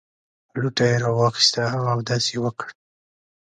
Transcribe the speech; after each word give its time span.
لوټه 0.61 0.85
یې 0.91 0.95
راواخیسته 1.03 1.63
او 1.75 1.81
اودس 1.93 2.23
یې 2.31 2.39
وکړ. 2.43 2.67